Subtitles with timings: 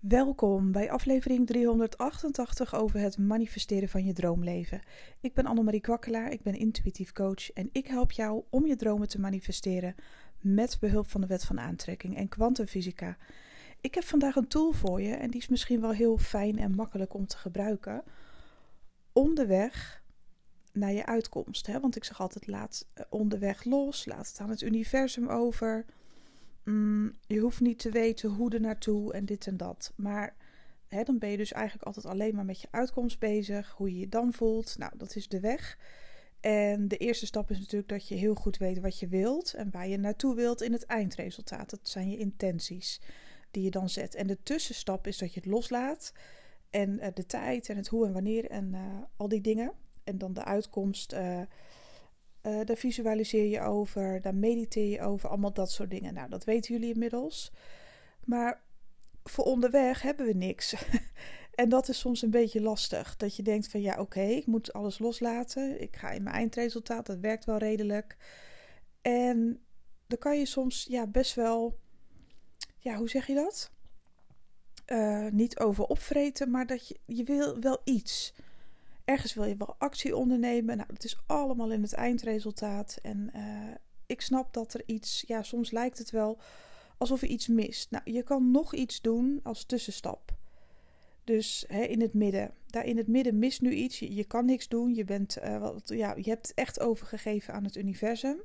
[0.00, 4.80] Welkom bij aflevering 388 over het manifesteren van je droomleven.
[5.20, 9.08] Ik ben Annemarie Kwakkelaar, ik ben intuïtief coach en ik help jou om je dromen
[9.08, 9.94] te manifesteren
[10.40, 13.16] met behulp van de wet van aantrekking en kwantumfysica.
[13.80, 16.74] Ik heb vandaag een tool voor je en die is misschien wel heel fijn en
[16.74, 18.02] makkelijk om te gebruiken
[19.12, 20.02] onderweg
[20.72, 21.66] naar je uitkomst.
[21.66, 21.80] Hè?
[21.80, 25.84] Want ik zeg altijd laat eh, onderweg los, laat het aan het universum over.
[26.64, 29.92] Mm, je hoeft niet te weten hoe er naartoe en dit en dat.
[29.96, 30.36] Maar
[30.88, 33.70] hè, dan ben je dus eigenlijk altijd alleen maar met je uitkomst bezig.
[33.70, 34.78] Hoe je je dan voelt.
[34.78, 35.78] Nou, dat is de weg.
[36.40, 39.70] En de eerste stap is natuurlijk dat je heel goed weet wat je wilt en
[39.70, 41.70] waar je naartoe wilt in het eindresultaat.
[41.70, 43.00] Dat zijn je intenties
[43.50, 44.14] die je dan zet.
[44.14, 46.12] En de tussenstap is dat je het loslaat.
[46.70, 48.80] En uh, de tijd en het hoe en wanneer en uh,
[49.16, 49.72] al die dingen.
[50.04, 51.12] En dan de uitkomst.
[51.12, 51.40] Uh,
[52.42, 56.14] uh, daar visualiseer je over, daar mediteer je over, allemaal dat soort dingen.
[56.14, 57.52] Nou, dat weten jullie inmiddels.
[58.24, 58.62] Maar
[59.22, 60.74] voor onderweg hebben we niks.
[61.54, 63.16] en dat is soms een beetje lastig.
[63.16, 65.80] Dat je denkt van ja, oké, ik moet alles loslaten.
[65.80, 68.16] Ik ga in mijn eindresultaat, dat werkt wel redelijk.
[69.02, 69.60] En
[70.06, 71.78] dan kan je soms ja, best wel,
[72.78, 73.70] ja, hoe zeg je dat?
[74.86, 78.34] Uh, niet over opvreten, maar dat je, je wil wel iets
[79.10, 80.76] ergens wil je wel actie ondernemen.
[80.76, 82.98] Nou, het is allemaal in het eindresultaat.
[83.02, 83.74] En uh,
[84.06, 86.38] ik snap dat er iets, ja, soms lijkt het wel
[86.98, 87.90] alsof er iets mist.
[87.90, 90.38] Nou, je kan nog iets doen als tussenstap.
[91.24, 92.54] Dus hè, in het midden.
[92.66, 93.98] Daar in het midden mist nu iets.
[93.98, 94.94] Je, je kan niks doen.
[94.94, 98.42] Je, bent, uh, wat, ja, je hebt echt overgegeven aan het universum.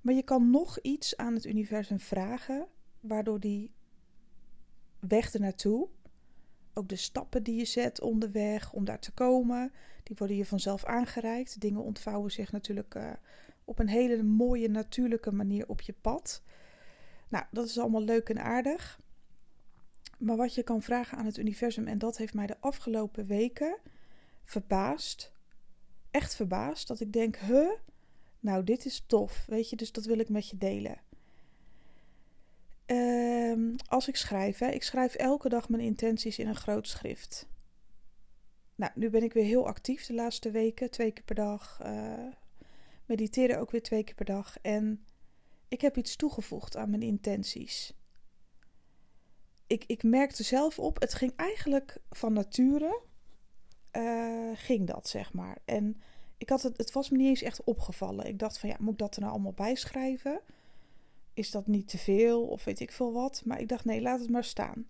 [0.00, 2.66] Maar je kan nog iets aan het universum vragen.
[3.00, 3.72] Waardoor die
[4.98, 5.88] weg ernaartoe
[6.74, 10.84] ook de stappen die je zet onderweg om daar te komen, die worden je vanzelf
[10.84, 11.60] aangereikt.
[11.60, 13.12] Dingen ontvouwen zich natuurlijk uh,
[13.64, 16.42] op een hele mooie, natuurlijke manier op je pad.
[17.28, 19.00] Nou, dat is allemaal leuk en aardig.
[20.18, 23.78] Maar wat je kan vragen aan het universum, en dat heeft mij de afgelopen weken
[24.44, 25.32] verbaasd.
[26.10, 26.88] Echt verbaasd.
[26.88, 27.70] Dat ik denk, huh?
[28.40, 29.44] Nou, dit is tof.
[29.46, 30.96] Weet je, dus dat wil ik met je delen.
[32.86, 33.27] Uh,
[33.86, 37.48] als ik schrijf, hè, ik schrijf elke dag mijn intenties in een groot schrift.
[38.74, 41.80] Nou, nu ben ik weer heel actief de laatste weken, twee keer per dag.
[41.82, 42.12] Uh,
[43.06, 44.58] mediteren ook weer twee keer per dag.
[44.62, 45.04] En
[45.68, 47.92] ik heb iets toegevoegd aan mijn intenties.
[49.66, 53.00] Ik, ik merkte zelf op, het ging eigenlijk van nature,
[53.92, 55.58] uh, ging dat zeg maar.
[55.64, 56.00] En
[56.36, 58.26] ik had het, het was me niet eens echt opgevallen.
[58.26, 60.40] Ik dacht van ja, moet ik dat er nou allemaal bijschrijven?
[61.38, 63.42] Is dat niet te veel of weet ik veel wat.
[63.44, 64.88] Maar ik dacht, nee, laat het maar staan.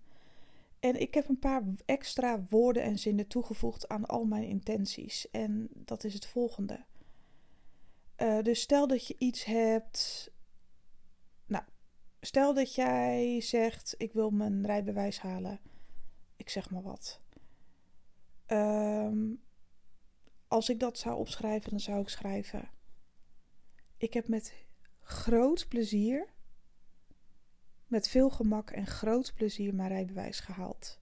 [0.81, 5.31] En ik heb een paar extra woorden en zinnen toegevoegd aan al mijn intenties.
[5.31, 6.85] En dat is het volgende.
[8.17, 10.31] Uh, dus stel dat je iets hebt.
[11.47, 11.65] Nou,
[12.21, 15.61] stel dat jij zegt: Ik wil mijn rijbewijs halen.
[16.37, 17.21] Ik zeg maar wat.
[18.47, 19.43] Um,
[20.47, 22.71] als ik dat zou opschrijven, dan zou ik schrijven:
[23.97, 24.67] Ik heb met
[25.01, 26.37] groot plezier
[27.89, 30.99] met veel gemak en groot plezier mijn rijbewijs gehaald.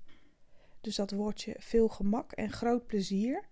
[0.81, 3.49] Dus dat woordje veel gemak en groot plezier,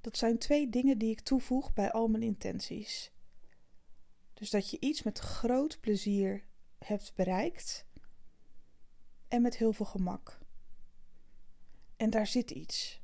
[0.00, 3.12] dat zijn twee dingen die ik toevoeg bij al mijn intenties.
[4.34, 6.44] Dus dat je iets met groot plezier
[6.78, 7.86] hebt bereikt
[9.28, 10.38] en met heel veel gemak.
[11.96, 13.02] En daar zit iets.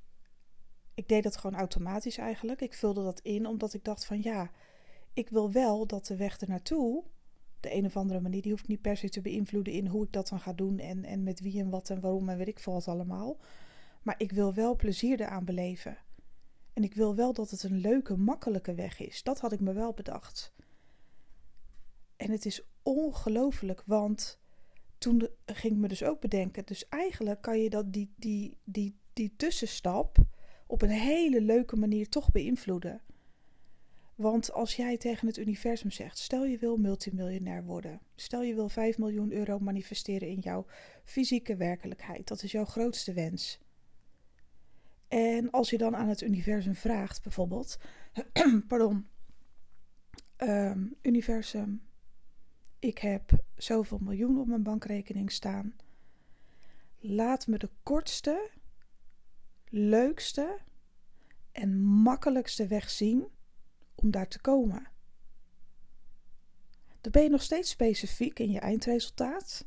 [0.95, 2.61] Ik deed dat gewoon automatisch eigenlijk.
[2.61, 4.51] Ik vulde dat in omdat ik dacht van ja,
[5.13, 7.05] ik wil wel dat de weg ernaartoe
[7.67, 8.43] de een of andere manier.
[8.43, 11.05] Die hoeft niet per se te beïnvloeden in hoe ik dat dan ga doen en,
[11.05, 13.37] en met wie en wat en waarom en weet ik veel wat allemaal.
[14.03, 15.99] Maar ik wil wel plezier eraan beleven.
[16.73, 19.23] En ik wil wel dat het een leuke, makkelijke weg is.
[19.23, 20.53] Dat had ik me wel bedacht.
[22.17, 24.41] En het is ongelooflijk, want
[24.99, 26.65] toen ging ik me dus ook bedenken.
[26.65, 30.19] Dus eigenlijk kan je dat, die, die, die, die tussenstap
[30.67, 33.01] op een hele leuke manier toch beïnvloeden.
[34.17, 38.69] Want als jij tegen het universum zegt: stel je wil multimiljonair worden, stel je wil
[38.69, 40.67] 5 miljoen euro manifesteren in jouw
[41.05, 43.59] fysieke werkelijkheid, dat is jouw grootste wens.
[45.09, 47.79] En als je dan aan het universum vraagt, bijvoorbeeld:
[48.69, 49.07] pardon,
[50.39, 51.83] um, universum,
[52.79, 55.75] ik heb zoveel miljoen op mijn bankrekening staan.
[56.99, 58.51] Laat me de kortste,
[59.69, 60.59] leukste
[61.53, 63.35] en makkelijkste weg zien
[63.97, 64.87] om daar te komen.
[67.01, 69.67] Dan ben je nog steeds specifiek in je eindresultaat.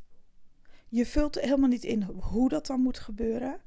[0.87, 3.61] Je vult helemaal niet in hoe dat dan moet gebeuren.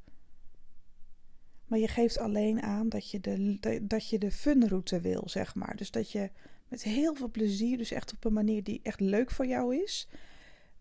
[1.66, 5.76] Maar je geeft alleen aan dat je de, dat je de funroute wil, zeg maar.
[5.76, 6.30] Dus dat je
[6.68, 10.08] met heel veel plezier, dus echt op een manier die echt leuk voor jou is,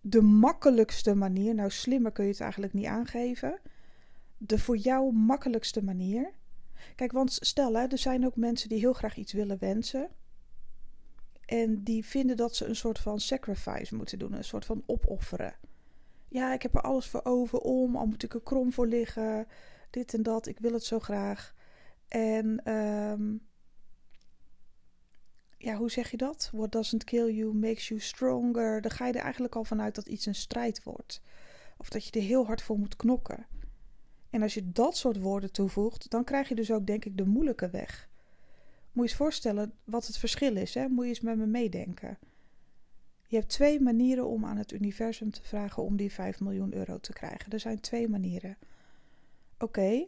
[0.02, 3.60] de makkelijkste manier, nou slimmer kun je het eigenlijk niet aangeven,
[4.38, 6.32] de voor jou makkelijkste manier.
[6.96, 10.10] Kijk, want stel hè, er zijn ook mensen die heel graag iets willen wensen.
[11.46, 15.56] En die vinden dat ze een soort van sacrifice moeten doen, een soort van opofferen.
[16.28, 19.48] Ja, ik heb er alles voor over om, al moet ik er krom voor liggen,
[19.90, 21.54] dit en dat, ik wil het zo graag.
[22.08, 23.36] En ehm,
[25.58, 26.50] ja, hoe zeg je dat?
[26.54, 28.82] What doesn't kill you makes you stronger.
[28.82, 31.22] Dan ga je er eigenlijk al vanuit dat iets een strijd wordt.
[31.78, 33.46] Of dat je er heel hard voor moet knokken.
[34.32, 37.26] En als je dat soort woorden toevoegt, dan krijg je dus ook, denk ik, de
[37.26, 38.10] moeilijke weg.
[38.92, 40.88] Moet je eens voorstellen wat het verschil is, hè?
[40.88, 42.18] Moet je eens met me meedenken.
[43.28, 47.00] Je hebt twee manieren om aan het universum te vragen om die 5 miljoen euro
[47.00, 47.52] te krijgen.
[47.52, 48.58] Er zijn twee manieren.
[49.58, 50.06] Oké,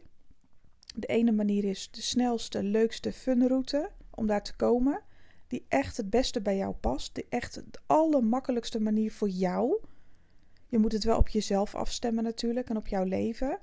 [0.94, 5.02] de ene manier is de snelste, leukste funroute om daar te komen.
[5.46, 7.14] Die echt het beste bij jou past.
[7.14, 9.80] Die echt de allermakkelijkste manier voor jou.
[10.68, 13.58] Je moet het wel op jezelf afstemmen natuurlijk en op jouw leven.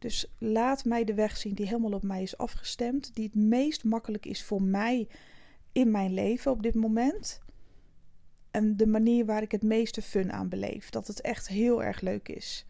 [0.00, 3.14] Dus laat mij de weg zien die helemaal op mij is afgestemd.
[3.14, 5.08] Die het meest makkelijk is voor mij
[5.72, 7.40] in mijn leven op dit moment.
[8.50, 10.90] En de manier waar ik het meeste fun aan beleef.
[10.90, 12.66] Dat het echt heel erg leuk is.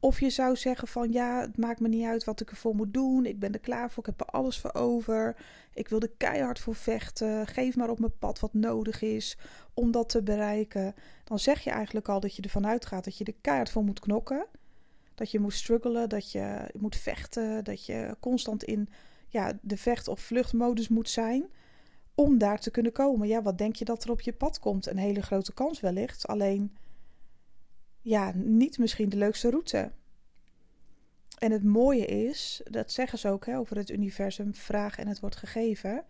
[0.00, 2.94] Of je zou zeggen van ja, het maakt me niet uit wat ik ervoor moet
[2.94, 3.26] doen.
[3.26, 4.06] Ik ben er klaar voor.
[4.06, 5.36] Ik heb er alles voor over.
[5.74, 7.46] Ik wil er keihard voor vechten.
[7.46, 9.38] Geef maar op mijn pad wat nodig is
[9.74, 10.94] om dat te bereiken.
[11.24, 14.00] Dan zeg je eigenlijk al dat je ervan uitgaat dat je er keihard voor moet
[14.00, 14.46] knokken.
[15.20, 18.88] Dat je moet struggelen, dat je moet vechten, dat je constant in
[19.28, 21.50] ja, de vecht- of vluchtmodus moet zijn
[22.14, 23.28] om daar te kunnen komen.
[23.28, 24.86] Ja, wat denk je dat er op je pad komt?
[24.86, 26.26] Een hele grote kans wellicht.
[26.26, 26.76] Alleen
[28.00, 29.92] ja, niet misschien de leukste route.
[31.38, 35.20] En het mooie is, dat zeggen ze ook hè, over het universum, vraag en het
[35.20, 36.04] wordt gegeven.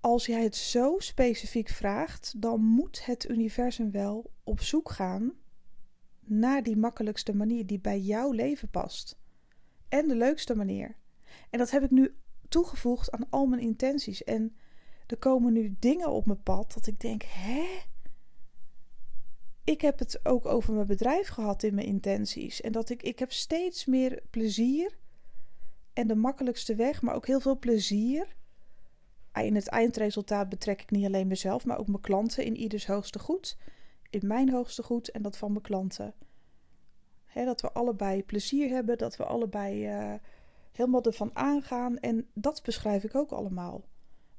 [0.00, 5.40] Als jij het zo specifiek vraagt, dan moet het universum wel op zoek gaan
[6.24, 9.18] naar die makkelijkste manier die bij jouw leven past.
[9.88, 10.96] En de leukste manier.
[11.50, 12.14] En dat heb ik nu
[12.48, 14.24] toegevoegd aan al mijn intenties.
[14.24, 14.56] En
[15.06, 17.64] er komen nu dingen op mijn pad dat ik denk: hè?
[19.64, 22.60] ik heb het ook over mijn bedrijf gehad in mijn intenties.
[22.60, 24.96] En dat ik, ik heb steeds meer plezier.
[25.92, 28.36] En de makkelijkste weg, maar ook heel veel plezier.
[29.32, 33.18] In het eindresultaat betrek ik niet alleen mezelf, maar ook mijn klanten in ieders hoogste
[33.18, 33.58] goed.
[34.12, 36.14] In mijn hoogste goed en dat van mijn klanten.
[37.34, 40.14] dat we allebei plezier hebben, dat we allebei uh,
[40.72, 41.98] helemaal ervan aangaan.
[41.98, 43.84] En dat beschrijf ik ook allemaal.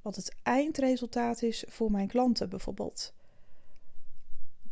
[0.01, 3.13] Wat het eindresultaat is voor mijn klanten bijvoorbeeld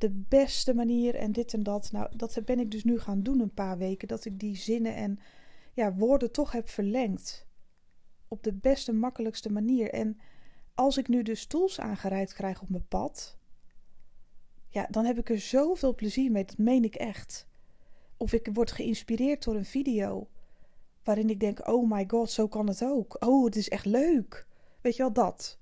[0.01, 1.91] de beste manier en dit en dat.
[1.91, 4.07] Nou, dat ben ik dus nu gaan doen een paar weken.
[4.07, 5.19] Dat ik die zinnen en
[5.73, 7.47] ja, woorden toch heb verlengd.
[8.27, 9.89] Op de beste, makkelijkste manier.
[9.89, 10.19] En
[10.73, 13.37] als ik nu dus tools aangereikt krijg op mijn pad.
[14.71, 16.45] Ja, dan heb ik er zoveel plezier mee.
[16.45, 17.47] Dat meen ik echt.
[18.17, 20.27] Of ik word geïnspireerd door een video.
[21.03, 23.15] Waarin ik denk: oh my god, zo kan het ook.
[23.19, 24.47] Oh, het is echt leuk.
[24.81, 25.59] Weet je wel dat?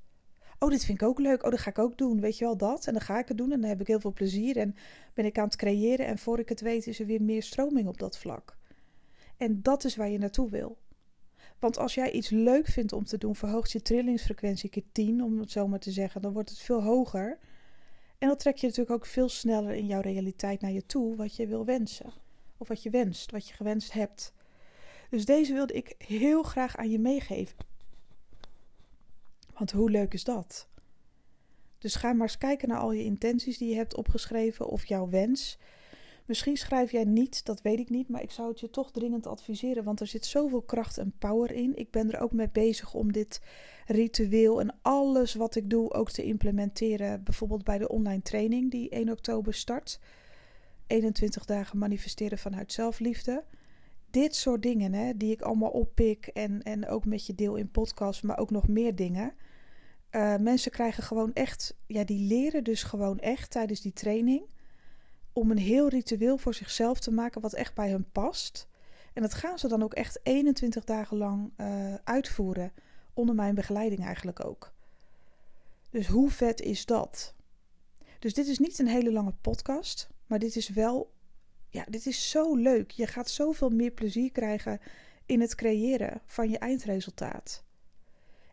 [0.60, 1.44] Oh, dit vind ik ook leuk.
[1.44, 2.20] Oh, dat ga ik ook doen.
[2.22, 2.88] Weet je wel dat?
[2.88, 4.76] En dan ga ik het doen en dan heb ik heel veel plezier en
[5.14, 6.06] ben ik aan het creëren.
[6.06, 8.58] En voor ik het weet is er weer meer stroming op dat vlak.
[9.38, 10.78] En dat is waar je naartoe wil.
[11.60, 15.40] Want als jij iets leuk vindt om te doen, verhoogt je trillingsfrequentie keer 10, om
[15.40, 16.22] het zo maar te zeggen.
[16.22, 17.38] Dan wordt het veel hoger.
[18.20, 21.36] En dan trek je natuurlijk ook veel sneller in jouw realiteit naar je toe wat
[21.36, 22.14] je wil wensen.
[22.58, 24.34] Of wat je wenst, wat je gewenst hebt.
[25.10, 27.58] Dus deze wilde ik heel graag aan je meegeven.
[29.54, 30.68] Want hoe leuk is dat?
[31.78, 35.10] Dus ga maar eens kijken naar al je intenties die je hebt opgeschreven of jouw
[35.10, 35.58] wens.
[36.30, 39.28] Misschien schrijf jij niet, dat weet ik niet, maar ik zou het je toch dringend
[39.28, 41.76] adviseren, want er zit zoveel kracht en power in.
[41.76, 43.42] Ik ben er ook mee bezig om dit
[43.88, 48.90] ritueel en alles wat ik doe ook te implementeren, bijvoorbeeld bij de online training die
[48.90, 50.00] 1 oktober start.
[50.88, 53.44] 21 dagen manifesteren vanuit zelfliefde
[54.10, 57.72] dit soort dingen, hè, die ik allemaal oppik en, en ook met je deel in
[57.72, 59.34] podcast, maar ook nog meer dingen.
[60.12, 64.44] Uh, mensen krijgen gewoon echt, ja, die leren dus gewoon echt tijdens die training
[65.40, 68.68] om een heel ritueel voor zichzelf te maken wat echt bij hun past.
[69.14, 72.74] En dat gaan ze dan ook echt 21 dagen lang uh, uitvoeren,
[73.14, 74.74] onder mijn begeleiding eigenlijk ook.
[75.90, 77.34] Dus hoe vet is dat?
[78.20, 81.12] Dus dit is niet een hele lange podcast, maar dit is wel
[81.70, 82.92] ja, dit is zo leuk.
[82.92, 84.80] Je gaat zoveel meer plezier krijgen
[85.26, 87.64] in het creëren van je eindresultaat.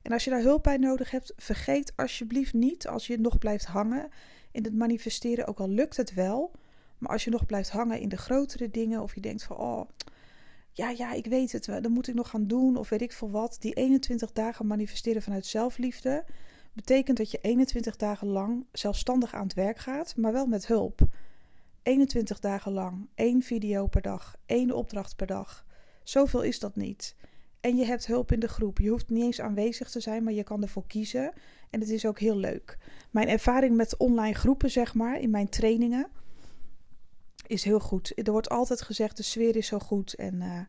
[0.02, 3.64] En als je daar hulp bij nodig hebt, vergeet alsjeblieft niet als je nog blijft
[3.64, 4.08] hangen
[4.50, 6.52] in het manifesteren, ook al lukt het wel.
[6.98, 9.88] Maar als je nog blijft hangen in de grotere dingen, of je denkt van, oh,
[10.72, 13.30] ja, ja, ik weet het, dan moet ik nog gaan doen, of weet ik veel
[13.30, 13.56] wat.
[13.60, 16.24] Die 21 dagen manifesteren vanuit zelfliefde,
[16.76, 21.00] Betekent dat je 21 dagen lang zelfstandig aan het werk gaat, maar wel met hulp.
[21.82, 25.66] 21 dagen lang, één video per dag, één opdracht per dag.
[26.02, 27.16] Zoveel is dat niet.
[27.60, 28.78] En je hebt hulp in de groep.
[28.78, 31.32] Je hoeft niet eens aanwezig te zijn, maar je kan ervoor kiezen.
[31.70, 32.78] En het is ook heel leuk.
[33.10, 36.08] Mijn ervaring met online groepen, zeg maar, in mijn trainingen,
[37.46, 38.12] is heel goed.
[38.26, 40.14] Er wordt altijd gezegd: de sfeer is zo goed.
[40.14, 40.60] En uh,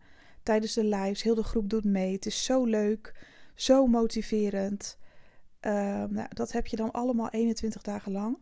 [0.44, 2.14] tijdens de lives, heel de groep doet mee.
[2.14, 3.16] Het is zo leuk,
[3.56, 4.98] zo motiverend.
[5.62, 5.72] Uh,
[6.04, 8.38] nou, dat heb je dan allemaal 21 dagen lang.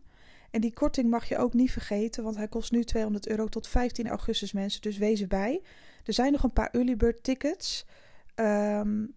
[0.50, 3.68] En die korting mag je ook niet vergeten, want hij kost nu 200 euro tot
[3.68, 4.80] 15 augustus mensen.
[4.80, 5.62] Dus wees erbij.
[6.04, 7.86] Er zijn nog een paar early bird tickets.
[8.34, 9.14] Um,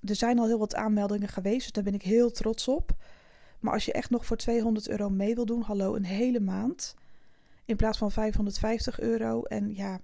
[0.00, 2.96] er zijn al heel wat aanmeldingen geweest, dus daar ben ik heel trots op.
[3.60, 6.94] Maar als je echt nog voor 200 euro mee wil doen, hallo, een hele maand.
[7.70, 9.42] In plaats van 550 euro.
[9.42, 10.00] En ja,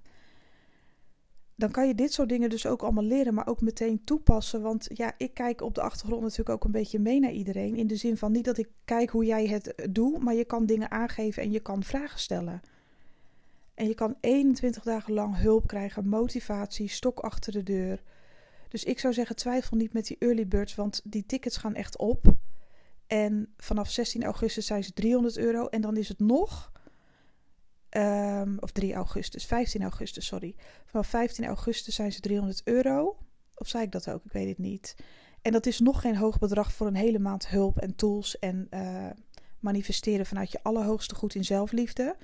[1.54, 4.62] dan kan je dit soort dingen dus ook allemaal leren, maar ook meteen toepassen.
[4.62, 7.76] Want ja, ik kijk op de achtergrond natuurlijk ook een beetje mee naar iedereen.
[7.76, 10.66] In de zin van niet dat ik kijk hoe jij het doet, maar je kan
[10.66, 12.60] dingen aangeven en je kan vragen stellen.
[13.74, 18.02] En je kan 21 dagen lang hulp krijgen, motivatie, stok achter de deur.
[18.68, 21.98] Dus ik zou zeggen, twijfel niet met die early birds, want die tickets gaan echt
[21.98, 22.34] op.
[23.06, 25.66] En vanaf 16 augustus zijn ze 300 euro.
[25.66, 26.74] En dan is het nog,
[27.90, 30.54] um, of 3 augustus, 15 augustus, sorry.
[30.86, 33.16] Vanaf 15 augustus zijn ze 300 euro.
[33.54, 34.24] Of zei ik dat ook?
[34.24, 34.96] Ik weet het niet.
[35.42, 38.66] En dat is nog geen hoog bedrag voor een hele maand hulp en tools en
[38.70, 39.06] uh,
[39.60, 42.16] manifesteren vanuit je allerhoogste goed in zelfliefde.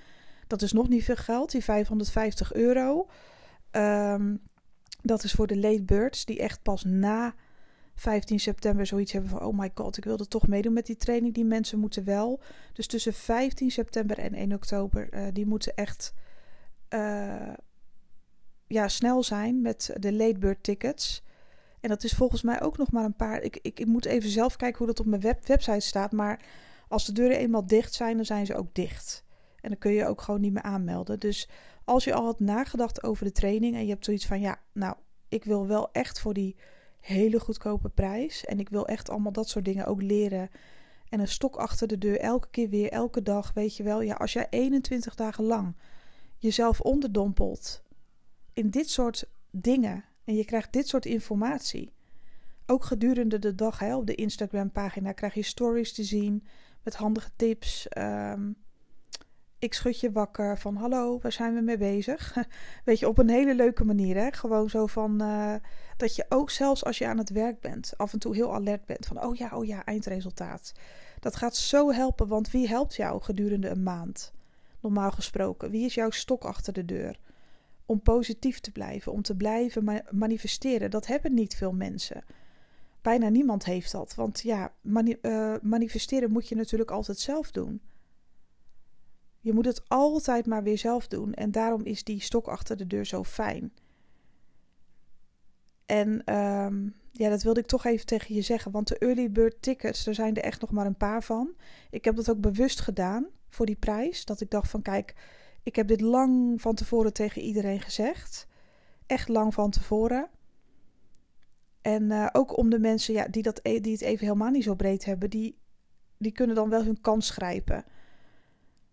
[0.47, 3.09] Dat is nog niet veel geld, die 550 euro.
[3.71, 4.42] Um,
[5.02, 7.35] dat is voor de late birds die echt pas na
[8.02, 11.35] 15 september zoiets hebben van: oh my god, ik wilde toch meedoen met die training.
[11.35, 12.40] Die mensen moeten wel.
[12.73, 16.14] Dus tussen 15 september en 1 oktober, uh, die moeten echt
[16.90, 17.52] uh,
[18.66, 21.25] ja, snel zijn met de late bird tickets.
[21.80, 23.42] En dat is volgens mij ook nog maar een paar.
[23.42, 26.12] Ik, ik, ik moet even zelf kijken hoe dat op mijn web, website staat.
[26.12, 26.40] Maar
[26.88, 29.25] als de deuren eenmaal dicht zijn, dan zijn ze ook dicht.
[29.61, 31.21] En dan kun je ook gewoon niet meer aanmelden.
[31.21, 31.49] Dus
[31.85, 34.97] als je al had nagedacht over de training en je hebt zoiets van ja, nou,
[35.28, 36.56] ik wil wel echt voor die
[37.02, 40.50] hele goedkope prijs en ik wil echt allemaal dat soort dingen ook leren.
[41.09, 44.00] En een stok achter de deur, elke keer weer, elke dag, weet je wel.
[44.00, 45.75] Ja, als jij 21 dagen lang
[46.38, 47.82] jezelf onderdompelt
[48.52, 51.92] in dit soort dingen en je krijgt dit soort informatie,
[52.66, 56.47] ook gedurende de dag hè, op de Instagram-pagina krijg je stories te zien
[56.82, 57.87] met handige tips.
[57.99, 58.56] Um,
[59.62, 62.37] ik schud je wakker van hallo, waar zijn we mee bezig?
[62.85, 64.16] Weet je, op een hele leuke manier.
[64.16, 64.33] Hè?
[64.33, 65.54] Gewoon zo van uh,
[65.97, 68.85] dat je ook zelfs als je aan het werk bent, af en toe heel alert
[68.85, 70.73] bent van oh ja, oh ja, eindresultaat.
[71.21, 74.33] Dat gaat zo helpen, want wie helpt jou gedurende een maand?
[74.81, 77.19] Normaal gesproken, wie is jouw stok achter de deur?
[77.87, 80.90] Om positief te blijven, om te blijven manifesteren.
[80.90, 82.25] Dat hebben niet veel mensen.
[83.02, 84.14] Bijna niemand heeft dat.
[84.14, 87.81] Want ja, uh, manifesteren moet je natuurlijk altijd zelf doen.
[89.42, 91.34] Je moet het altijd maar weer zelf doen.
[91.34, 93.72] En daarom is die stok achter de deur zo fijn.
[95.87, 98.70] En um, ja, dat wilde ik toch even tegen je zeggen.
[98.70, 101.54] Want de early bird tickets, er zijn er echt nog maar een paar van.
[101.90, 104.25] Ik heb dat ook bewust gedaan voor die prijs.
[104.25, 105.14] Dat ik dacht van kijk,
[105.62, 108.46] ik heb dit lang van tevoren tegen iedereen gezegd.
[109.06, 110.30] Echt lang van tevoren.
[111.80, 114.64] En uh, ook om de mensen ja, die, dat, e-, die het even helemaal niet
[114.64, 115.58] zo breed hebben, die,
[116.16, 117.84] die kunnen dan wel hun kans grijpen.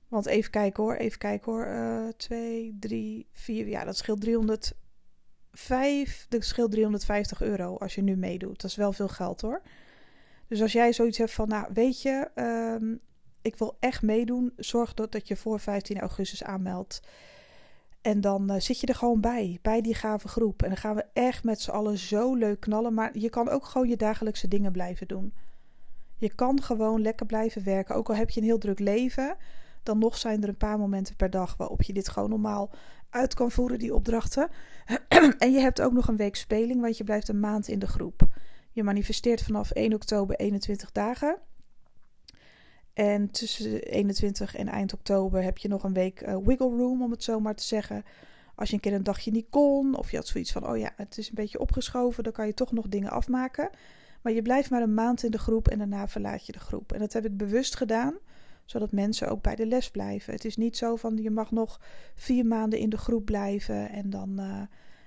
[0.09, 1.67] Want even kijken hoor, even kijken hoor.
[1.67, 3.67] Uh, 2, 3, 4.
[3.67, 6.25] Ja, dat scheelt 305.
[6.29, 8.61] Dat scheelt 350 euro als je nu meedoet.
[8.61, 9.61] Dat is wel veel geld hoor.
[10.47, 12.29] Dus als jij zoiets hebt van, nou weet je,
[12.81, 12.99] um,
[13.41, 14.53] ik wil echt meedoen.
[14.57, 17.01] Zorg dat, dat je voor 15 augustus aanmeldt.
[18.01, 20.63] En dan uh, zit je er gewoon bij, bij die gave groep.
[20.63, 22.93] En dan gaan we echt met z'n allen zo leuk knallen.
[22.93, 25.33] Maar je kan ook gewoon je dagelijkse dingen blijven doen.
[26.17, 27.95] Je kan gewoon lekker blijven werken.
[27.95, 29.37] Ook al heb je een heel druk leven
[29.89, 32.71] dan nog zijn er een paar momenten per dag waarop je dit gewoon normaal
[33.09, 34.49] uit kan voeren, die opdrachten.
[35.37, 37.87] en je hebt ook nog een week speling, want je blijft een maand in de
[37.87, 38.27] groep.
[38.71, 41.39] Je manifesteert vanaf 1 oktober 21 dagen.
[42.93, 47.11] En tussen 21 en eind oktober heb je nog een week uh, wiggle room, om
[47.11, 48.03] het zo maar te zeggen.
[48.55, 50.91] Als je een keer een dagje niet kon, of je had zoiets van: oh ja,
[50.95, 53.69] het is een beetje opgeschoven, dan kan je toch nog dingen afmaken.
[54.21, 56.93] Maar je blijft maar een maand in de groep en daarna verlaat je de groep.
[56.93, 58.17] En dat heb ik bewust gedaan,
[58.69, 60.33] zodat mensen ook bij de les blijven.
[60.33, 61.81] Het is niet zo van je mag nog
[62.15, 64.39] vier maanden in de groep blijven en dan.
[64.39, 64.61] Uh,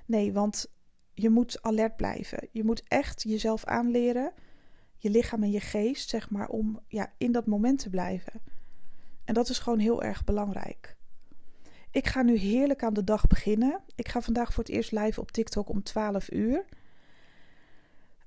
[0.06, 0.66] nee, want
[1.14, 2.48] je moet alert blijven.
[2.50, 4.32] Je moet echt jezelf aanleren,
[4.96, 8.40] je lichaam en je geest, zeg maar, om ja, in dat moment te blijven.
[9.24, 10.96] En dat is gewoon heel erg belangrijk.
[11.90, 13.80] Ik ga nu heerlijk aan de dag beginnen.
[13.94, 16.64] Ik ga vandaag voor het eerst live op TikTok om 12 uur.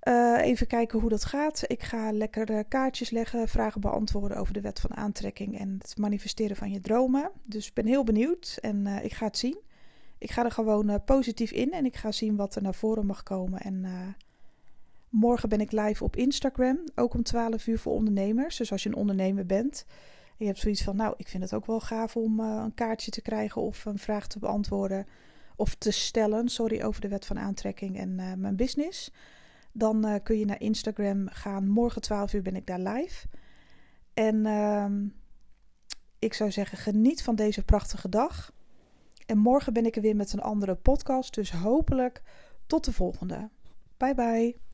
[0.06, 1.64] Eh, even kijken hoe dat gaat.
[1.68, 6.56] Ik ga lekker kaartjes leggen, vragen beantwoorden over de wet van aantrekking en het manifesteren
[6.56, 7.32] van je dromen.
[7.44, 9.58] Dus ik ben heel benieuwd en ik ga het zien.
[10.18, 13.24] Ik ga er gewoon positief in en ik ga zien wat er naar voren mag
[13.24, 13.60] komen.
[13.60, 13.86] En
[15.10, 18.58] morgen ben ik live op Instagram, ook om 12 uur voor ondernemers.
[18.58, 19.86] Dus als je een ondernemer bent
[20.28, 23.12] en je hebt zoiets van, nou, ik vind het ook wel gaaf om een kaartje
[23.12, 25.08] te krijgen of een vraag te beantwoorden
[25.56, 29.12] of te stellen, sorry, over de wet van aantrekking en mijn business.
[29.78, 31.68] Dan uh, kun je naar Instagram gaan.
[31.68, 33.28] Morgen 12 uur ben ik daar live.
[34.14, 34.86] En uh,
[36.20, 38.54] ik zou zeggen, geniet van deze prachtige dag.
[39.26, 41.34] En morgen ben ik er weer met een andere podcast.
[41.34, 42.22] Dus hopelijk
[42.68, 43.50] tot de volgende.
[43.98, 44.65] Bye bye.